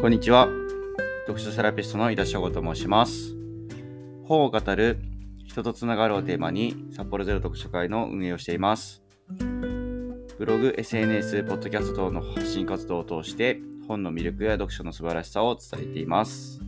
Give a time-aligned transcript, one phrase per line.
[0.00, 0.48] こんにちは。
[1.26, 3.36] 読書セラピストの井田翔吾と申します。
[4.24, 4.98] 本を語る
[5.44, 9.02] 人とつながるをテーマに札幌ゼロ読書会の運営をしています。
[10.38, 16.62] ブログ、SNS、ポッドキャスト等の発信活動を通して本の魅力や読書の素晴らしさを伝えています。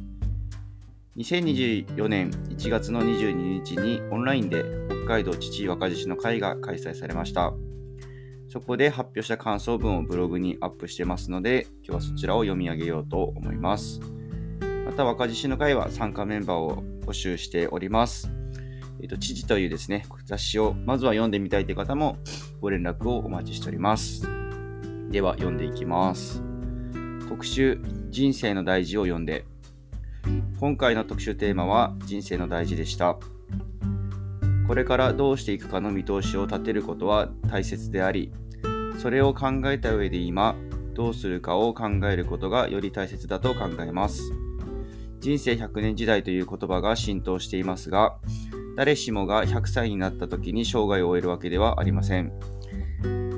[1.17, 3.33] 2024年1月の22
[3.65, 4.63] 日にオンラインで
[5.07, 7.55] 北海道父若獅子の会が開催されました。
[8.53, 13.99] そこで発表した感想文をブログにアップしてますので、今日はそちらを読み上げようと思います。
[14.85, 18.31] また、若獅子の会は参加メンバーを募集しております。
[19.01, 22.19] えっ、と、知事というですね、雑誌をまずは読んでみたいという方も
[22.61, 24.29] ご連絡をお待ちしております。
[25.09, 26.43] では、読んでいきます。
[27.31, 29.47] 特集、人生の大事を読んで。
[30.61, 33.17] 今回の特集テーマは、人生の大事でした。
[34.67, 38.33] これからどうしていくかの見通しを立てることは大切であり、
[38.99, 40.55] それを考えた上で今、
[40.95, 44.33] どうするかを考えることがより大切だと考えます。
[45.21, 48.17] 人生100年時代という言葉が浸透していますが、
[48.77, 52.33] 誰しもが100歳になった時に生涯を終えるわけではありません。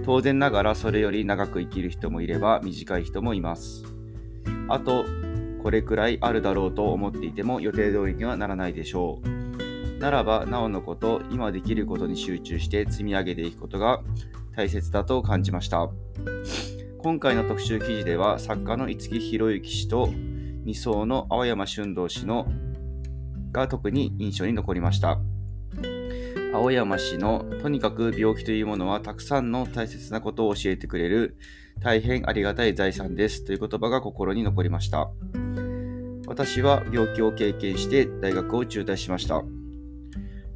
[0.04, 3.84] 当然ながらそれより長く生きる人もいれば短い人もいます。
[4.68, 5.04] あと、
[5.62, 9.33] これくらいあるだろうと思っていても予定通りにはならないでしょう。
[10.04, 14.02] ならば、なおのこと、今できることに集中して積み上げていくことが
[14.54, 15.88] 大切だと感じました。
[16.98, 20.10] 今回の特集記事では、作家の五木ひろゆき氏と
[20.64, 22.46] 二層の青山俊道氏の
[23.50, 25.22] が特に印象に残りました。
[26.52, 31.38] 青山氏のとにかく病気というものはたくさんの大切なことを教えてくれる
[31.80, 35.08] 大変ありがたい財産ですという言葉が心に残りました。
[36.26, 39.42] 私は病気を経験して大学を中退しました。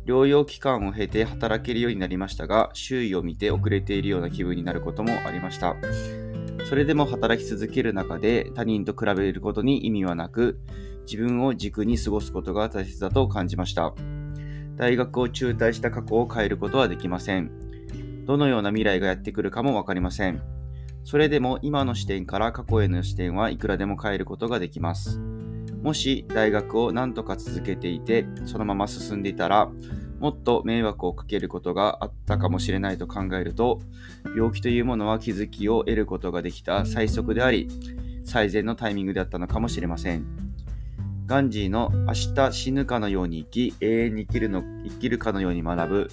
[0.08, 5.76] 療養期間を経て働けるようになりましたが、周囲を見て遅れているような気分になることもありました。
[6.64, 10.60] それでも働き続ける中で他人と比べることに意味はなく、
[11.02, 13.92] 自分を軸に過ごすことが大切だと感じました。
[14.76, 18.24] 大学を中退した過去を変えることはできません。
[18.24, 20.40] どのような未来がやってくるかもわかりません。
[21.04, 25.20] それでも今の視点から過去への視点はいくらでも変えることができます。
[25.82, 29.70] もし大学を何とか続けていて、そのまま進んでいたら、
[30.18, 33.80] もっと迷惑をかけることがあったかもしれないと考えると、
[34.36, 37.68] 病気というものは気づきを得ることができた最速であり、
[38.24, 40.26] 最善のタイミングであったのかもしれません。
[41.26, 46.10] ガンジーの明日死ぬかのように生き、永遠に生きるの生きるかのように学ぶ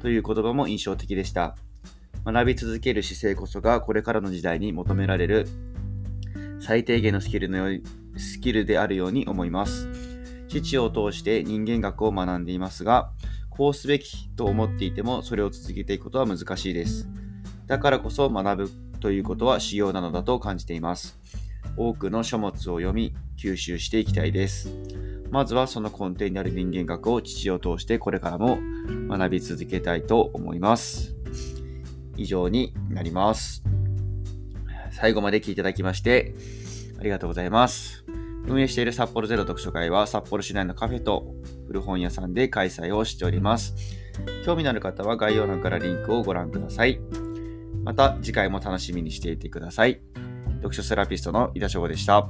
[0.00, 1.54] という言葉も印象的でした。
[2.24, 5.46] 学び続ける姿勢こそがこれからの時代に求められる
[6.58, 7.82] 最低限のスキルのよう
[8.16, 9.88] スキルであるように思います。
[10.48, 13.10] 父を通して人間学を学んでいますが、
[13.50, 17.08] こうすべきと思っていてもそれを続けていくことは難しいです。
[17.66, 18.70] だからこそ学ぶ
[19.00, 21.18] ということは修行なのだと感じています。
[21.76, 24.70] 多くの書物を読み、吸収していきたいです。
[25.30, 28.58] まずはその根底にある人間学を父を通してこれからも
[29.08, 31.14] 学び続けたいと思います。
[32.16, 33.64] 以上になります。
[34.92, 36.34] 最後まで聞いていただきまして
[36.98, 38.04] ありがとうございます。
[38.46, 41.34] 運営している札幌ゼロ読書会は札幌市内のカフェと
[41.66, 43.74] 古本屋さんで開催をしております。
[44.44, 47.00] 興味のある方は概要欄からリンクをご覧ください。
[47.84, 50.00] また次回も楽しみにしていてください。
[50.56, 52.28] 読書セラピストの井田翔吾でした。